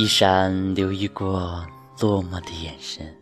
[0.00, 1.66] 一闪留意过
[2.00, 3.12] 落寞的眼神，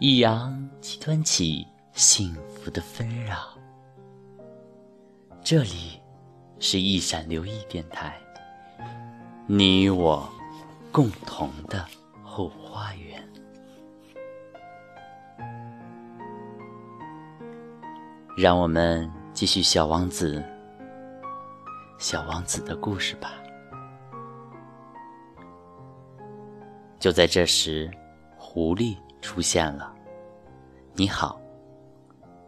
[0.00, 3.56] 一扬即端起幸福的纷扰。
[5.44, 6.00] 这里
[6.58, 8.20] 是一闪留意电台，
[9.46, 10.28] 你我
[10.90, 11.86] 共同的
[12.24, 13.24] 后花园。
[18.36, 20.40] 让我们继续《小王子》
[22.00, 23.34] 小王子的故事吧。
[26.98, 27.90] 就在这时，
[28.36, 29.94] 狐狸出现了。
[30.94, 31.40] “你好，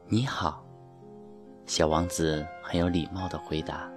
[0.07, 0.65] 你好。”
[1.67, 3.89] 小王子很有礼貌的回答。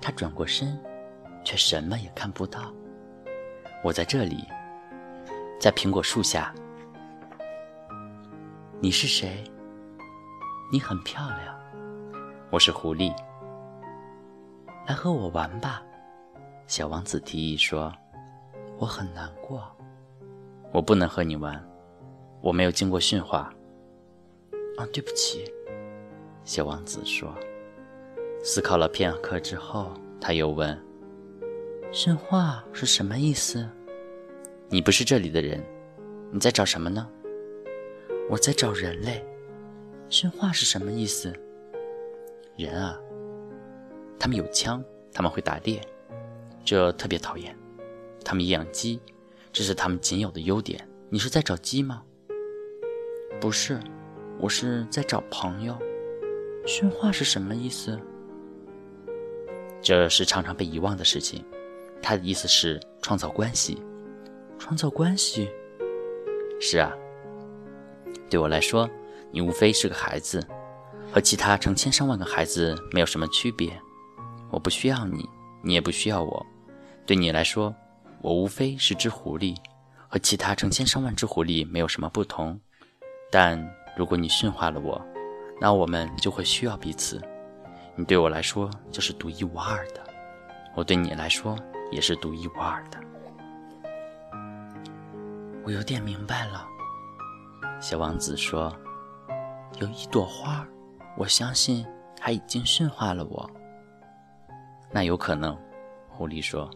[0.00, 0.78] 他转过身，
[1.42, 2.70] 却什么也看不到。
[3.82, 4.44] 我在这里，
[5.58, 6.54] 在苹果树下。
[8.80, 9.42] 你是谁？
[10.70, 11.58] 你很漂亮。
[12.50, 13.10] 我是狐狸。
[14.86, 15.82] 来和我玩吧，
[16.66, 17.90] 小王子提议说。
[18.84, 19.66] 我很难过，
[20.70, 21.58] 我不能和你玩，
[22.42, 23.50] 我没有经过驯化。
[24.76, 25.50] 啊，对不起，
[26.44, 27.34] 小王子说。
[28.42, 29.90] 思考了片刻之后，
[30.20, 30.78] 他又问
[31.92, 33.66] ：“驯化是什么意思？”
[34.68, 35.64] 你不是这里的人，
[36.30, 37.08] 你在找什么呢？
[38.28, 39.24] 我在找人类。
[40.10, 41.32] 驯化是什么意思？
[42.58, 43.00] 人啊，
[44.18, 45.80] 他们有枪，他们会打猎，
[46.66, 47.56] 这特别讨厌。
[48.34, 49.00] 他们养鸡，
[49.52, 50.88] 这是他们仅有的优点。
[51.08, 52.02] 你是在找鸡吗？
[53.40, 53.78] 不是，
[54.40, 55.78] 我是在找朋友。
[56.66, 57.96] 驯化是什么意思？
[59.80, 61.44] 这是常常被遗忘的事情。
[62.02, 63.80] 他的意思是创造关系。
[64.58, 65.48] 创造关系？
[66.60, 66.92] 是啊。
[68.28, 68.90] 对我来说，
[69.30, 70.44] 你无非是个孩子，
[71.12, 73.80] 和其他成千上万个孩子没有什么区别。
[74.50, 75.24] 我不需要你，
[75.62, 76.44] 你也不需要我。
[77.06, 77.72] 对你来说。
[78.24, 79.54] 我无非是只狐狸，
[80.08, 82.58] 和其他成千上万只狐狸没有什么不同。
[83.30, 83.62] 但
[83.94, 84.98] 如果你驯化了我，
[85.60, 87.20] 那我们就会需要彼此。
[87.94, 90.02] 你对我来说就是独一无二的，
[90.74, 91.54] 我对你来说
[91.92, 92.98] 也是独一无二的。
[95.62, 96.66] 我有点明白了，
[97.78, 98.74] 小王子说
[99.82, 100.66] ：“有一朵花，
[101.18, 101.84] 我相信
[102.16, 103.50] 它已经驯化了我。”
[104.90, 105.54] 那有可能，
[106.08, 106.70] 狐狸说。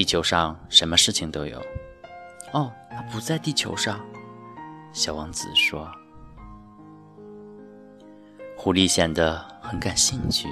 [0.00, 1.60] 地球上什么事情都有。
[2.54, 4.00] 哦，他不在地球上，
[4.94, 5.86] 小王子说。
[8.56, 10.48] 狐狸显得很感兴趣。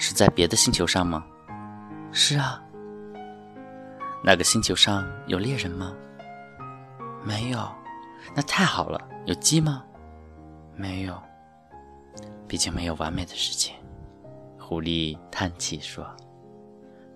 [0.00, 1.24] 是在别的星球上吗？
[2.10, 2.60] 是啊。
[4.24, 5.94] 那个星球上有猎人吗？
[7.22, 7.72] 没有。
[8.34, 9.00] 那太好了。
[9.26, 9.84] 有鸡吗？
[10.74, 11.16] 没有。
[12.48, 13.76] 毕竟没有完美的事情。
[14.58, 16.04] 狐狸叹气说。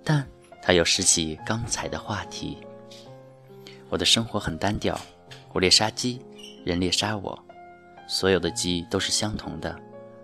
[0.04, 0.24] 但。
[0.66, 2.56] 他又拾起刚才的话题。
[3.90, 4.98] 我的生活很单调，
[5.52, 6.18] 我猎杀鸡，
[6.64, 7.38] 人猎杀我，
[8.08, 9.78] 所有的鸡都是相同的，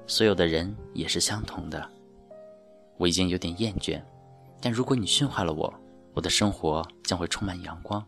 [0.06, 1.87] 所有的人也是相同的。
[2.97, 4.00] 我已经有点厌倦，
[4.62, 5.71] 但如果你驯化了我，
[6.15, 8.03] 我的生活将会充满阳光。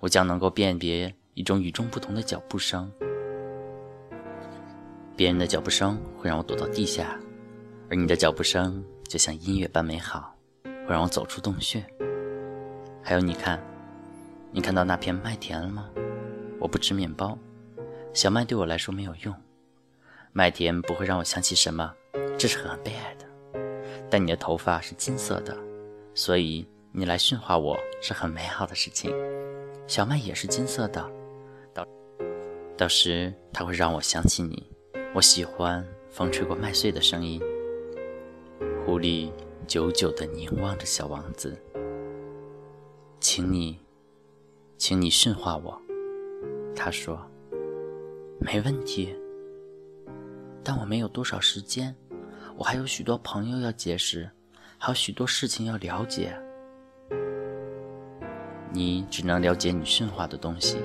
[0.00, 2.90] 我将能够辨别一种与众不同的脚步声，
[5.14, 7.20] 别人的脚步声会让我躲到地下，
[7.90, 10.34] 而你的脚步声就像音乐般美好。
[10.86, 11.84] 会让我走出洞穴。
[13.02, 13.60] 还有，你看，
[14.50, 15.88] 你看到那片麦田了吗？
[16.60, 17.36] 我不吃面包，
[18.12, 19.34] 小麦对我来说没有用。
[20.32, 21.92] 麦田不会让我想起什么，
[22.38, 23.26] 这是很悲哀的。
[24.08, 25.56] 但你的头发是金色的，
[26.14, 29.12] 所以你来驯化我是很美好的事情。
[29.86, 31.10] 小麦也是金色的，
[31.74, 31.86] 到
[32.76, 34.70] 到时它会让我想起你。
[35.14, 37.40] 我喜欢风吹过麦穗的声音。
[38.86, 39.30] 狐狸。
[39.66, 41.56] 久久地凝望着小王子，
[43.20, 43.78] 请你，
[44.76, 45.80] 请你驯化我。
[46.74, 47.18] 他说
[48.40, 49.14] ：“没问题，
[50.62, 51.94] 但我没有多少时间，
[52.56, 54.28] 我还有许多朋友要结识，
[54.78, 56.36] 还有许多事情要了解。
[58.72, 60.78] 你只能了解你驯化的东西。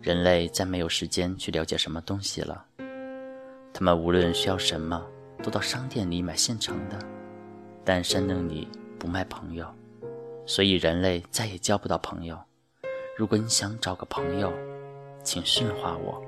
[0.00, 2.64] 人类再没有时间去了解什么东西了，
[3.72, 5.04] 他们无论需要什么，
[5.42, 6.98] 都到商店里买现成的。”
[7.84, 8.68] 但山洞里
[8.98, 9.66] 不卖朋友，
[10.46, 12.38] 所以人类再也交不到朋友。
[13.16, 14.52] 如果你想找个朋友，
[15.22, 16.22] 请驯化我。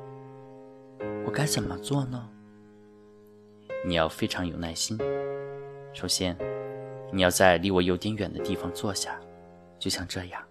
[1.24, 2.28] 我该怎么做呢？
[3.86, 4.98] 你要非常有耐心。
[5.92, 6.36] 首先，
[7.12, 9.20] 你要在离我有点远的地方坐下，
[9.78, 10.42] 就像这样，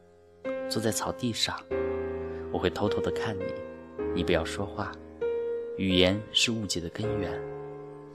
[0.70, 1.58] 坐在草地上。
[2.52, 3.46] 我会偷偷的看你，
[4.16, 4.92] 你不要说话。
[5.78, 7.42] 语言是误解的根源，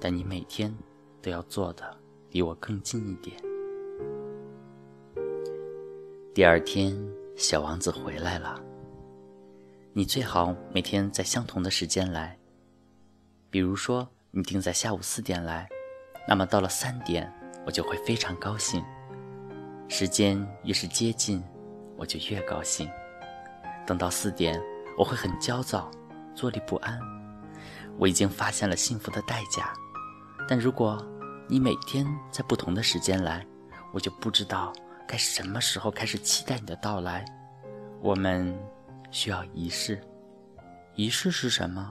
[0.00, 0.73] 但你每天
[1.20, 1.96] 都要做的。
[2.30, 3.36] 离我更近一点。
[6.34, 6.96] 第二天，
[7.36, 8.60] 小王子回来了。
[9.92, 12.38] 你最好每天在相同的时间来。
[13.50, 15.66] 比如说，你定在下午四点来，
[16.28, 17.32] 那么到了三点，
[17.66, 18.84] 我就会非常高兴。
[19.88, 21.42] 时间越是接近，
[21.96, 22.88] 我就越高兴。
[23.86, 24.62] 等到四点，
[24.98, 25.90] 我会很焦躁，
[26.34, 27.00] 坐立不安。
[27.96, 29.72] 我已经发现了幸福的代价，
[30.46, 31.02] 但如果
[31.50, 33.43] 你每天在不同的时间来，
[33.91, 34.71] 我就不知道。
[35.06, 37.25] 该什么时候开始期待你的到来？
[38.03, 38.55] 我们
[39.11, 39.99] 需要仪式。
[40.95, 41.91] 仪式是什么？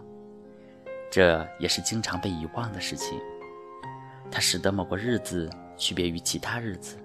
[1.09, 3.19] 这也是经常被遗忘的事情。
[4.30, 6.95] 它使得某个日子区别于其他日子，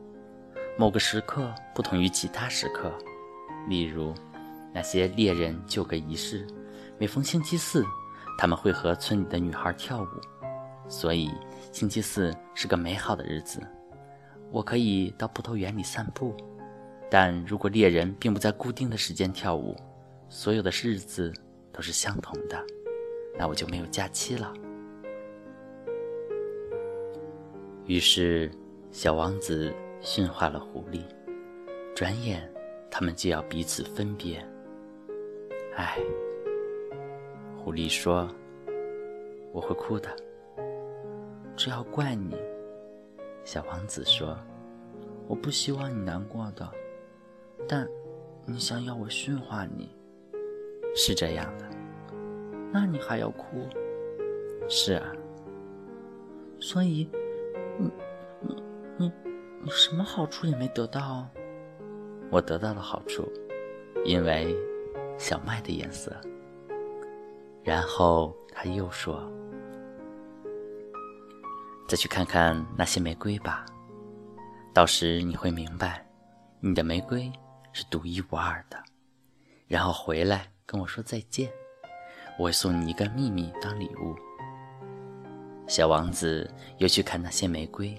[0.76, 2.92] 某个时刻不同于其他时刻。
[3.66, 4.12] 例如，
[4.74, 6.46] 那些猎人就个仪式：
[6.98, 7.82] 每逢星期四，
[8.36, 10.06] 他们会和村里的女孩跳舞。
[10.86, 11.30] 所以，
[11.72, 13.60] 星期四是个美好的日子。
[14.50, 16.36] 我可以到葡萄园里散步，
[17.10, 19.74] 但如果猎人并不在固定的时间跳舞，
[20.28, 21.32] 所有的日子
[21.72, 22.62] 都是相同的，
[23.38, 24.52] 那我就没有假期了。
[27.86, 28.50] 于是，
[28.90, 31.02] 小王子驯化了狐狸，
[31.96, 32.46] 转眼
[32.90, 34.46] 他们就要彼此分别。
[35.76, 35.98] 唉，
[37.56, 38.28] 狐狸说
[39.50, 40.14] ：“我会哭的，
[41.56, 42.36] 这要怪你。”
[43.44, 44.38] 小王子说
[45.26, 46.68] ：“我不希望你难过的，
[47.68, 47.88] 但
[48.46, 49.90] 你想要我驯化你，
[50.94, 51.64] 是这样的。
[52.72, 53.68] 那你还要哭？
[54.68, 55.12] 是啊。
[56.60, 57.10] 所以，
[57.78, 57.90] 你、
[58.40, 58.62] 你、
[58.96, 59.12] 你、
[59.60, 61.28] 你什么好处也没得到？
[62.30, 63.28] 我得到了好处，
[64.04, 64.56] 因为
[65.18, 66.12] 小麦的颜色。”
[67.64, 69.28] 然后他又说。
[71.92, 73.66] 再去看看那些玫瑰吧，
[74.72, 76.02] 到时你会明白，
[76.58, 77.30] 你的玫瑰
[77.70, 78.82] 是独一无二的。
[79.68, 81.50] 然后回来跟我说再见，
[82.38, 84.16] 我会送你一个秘密当礼物。
[85.68, 87.94] 小王子又去看那些玫瑰，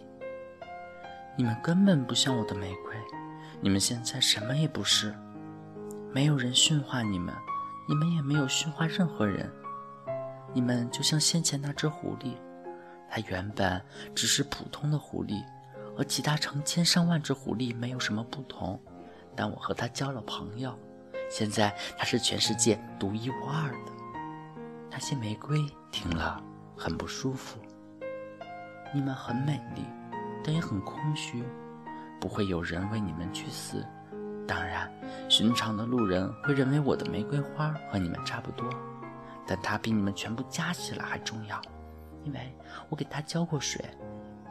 [1.37, 2.95] 你们根本不像我的玫瑰，
[3.61, 5.13] 你们现在什么也不是，
[6.11, 7.31] 没有人驯化你们，
[7.87, 9.53] 你们也没有驯化任何人，
[10.51, 12.33] 你们就像先前那只狐狸。
[13.15, 13.79] 它原本
[14.15, 15.43] 只是普通的狐狸，
[15.95, 18.81] 和其他成千上万只狐狸没有什么不同。
[19.35, 20.75] 但我和它交了朋友，
[21.29, 23.91] 现在它是全世界独一无二的。
[24.89, 26.41] 那些玫瑰听了
[26.75, 27.59] 很不舒服。
[28.91, 29.85] 你们很美丽，
[30.43, 31.43] 但也很空虚，
[32.19, 33.85] 不会有人为你们去死。
[34.47, 34.91] 当然，
[35.29, 38.67] 寻常的路人会认为我的玫瑰花和你们差不多，
[39.45, 41.61] 但它比你们全部加起来还重要。
[42.23, 42.39] 因为
[42.89, 43.83] 我给它浇过水，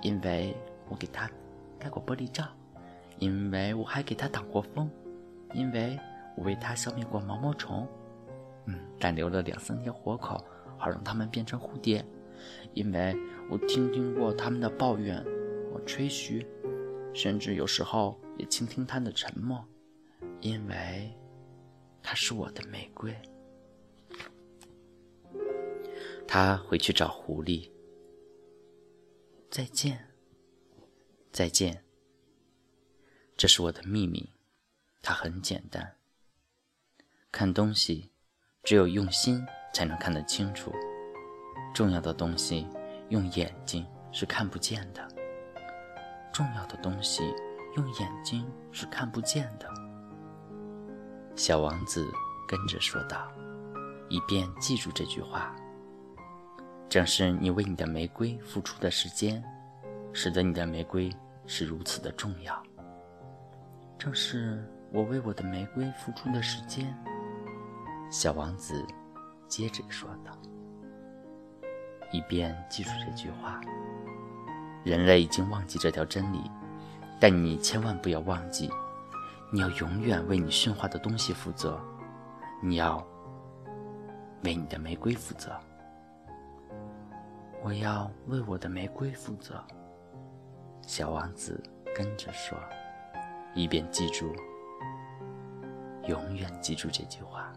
[0.02, 0.54] 因为
[0.88, 1.30] 我给它
[1.78, 2.44] 盖过玻璃罩，
[3.18, 4.90] 因为我还给它挡过风，
[5.54, 5.98] 因为
[6.36, 7.86] 我为它消灭过毛毛虫，
[8.66, 10.44] 嗯，但留了两三条活口，
[10.76, 12.04] 好让它们变成蝴蝶。
[12.74, 13.16] 因为
[13.48, 15.24] 我听听过他们的抱怨，
[15.72, 16.46] 我吹嘘，
[17.14, 19.64] 甚至有时候也倾听它的沉默，
[20.40, 21.16] 因为
[22.02, 23.16] 它是我的玫瑰。
[26.34, 27.70] 他回去找狐狸。
[29.50, 30.08] 再见，
[31.30, 31.84] 再见。
[33.36, 34.30] 这是我的秘密，
[35.02, 35.96] 它很简单。
[37.30, 38.10] 看东西，
[38.62, 40.72] 只有用心才能看得清楚。
[41.74, 42.66] 重要的东西，
[43.10, 45.06] 用眼睛是看不见的。
[46.32, 47.24] 重要的东西，
[47.76, 49.68] 用眼睛是看不见的。
[51.36, 52.10] 小王子
[52.48, 53.30] 跟着说道，
[54.08, 55.54] 以便记住这句话。
[56.92, 59.42] 正是你为你的玫瑰付出的时间，
[60.12, 61.10] 使得你的玫瑰
[61.46, 62.62] 是如此的重要。
[63.98, 66.94] 正是我为我的玫瑰付出的时间，
[68.10, 68.84] 小王子
[69.48, 70.36] 接着说道，
[72.12, 73.58] 以便记住这句话。
[74.84, 76.42] 人类已经忘记这条真理，
[77.18, 78.70] 但你千万不要忘记，
[79.50, 81.80] 你要永远为你驯化的东西负责，
[82.62, 83.02] 你要
[84.44, 85.58] 为你的玫瑰负责。
[87.64, 89.54] 我要为我的玫瑰负责，
[90.84, 91.62] 小王子
[91.94, 92.58] 跟着说，
[93.54, 94.34] 以便记住，
[96.08, 97.52] 永远记住这句话。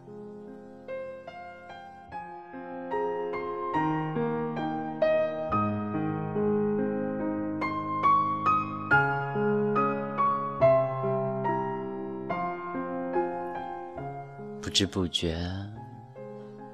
[14.61, 15.39] 不知不觉，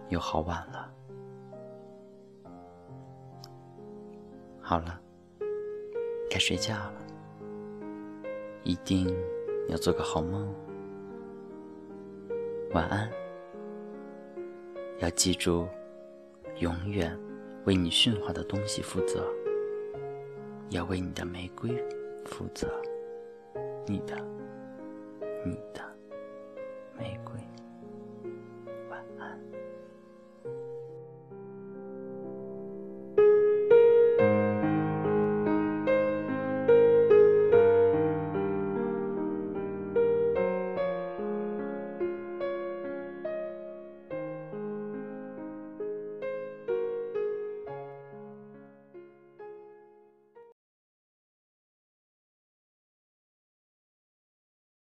[0.09, 0.80] 又好晚了。
[4.71, 4.97] 好了，
[6.29, 6.93] 该睡觉了。
[8.63, 9.13] 一定
[9.67, 10.47] 要做个好梦，
[12.71, 13.11] 晚安。
[14.99, 15.67] 要记住，
[16.59, 17.19] 永远
[17.65, 19.27] 为你驯化的东西负责，
[20.69, 21.71] 要为你的玫瑰
[22.23, 22.71] 负责，
[23.85, 24.15] 你的，
[25.45, 25.83] 你的
[26.97, 27.33] 玫瑰。